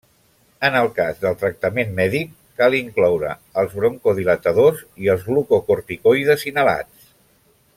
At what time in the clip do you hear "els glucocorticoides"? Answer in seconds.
5.17-6.47